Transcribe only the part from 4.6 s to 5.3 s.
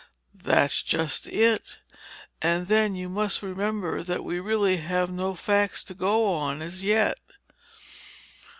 have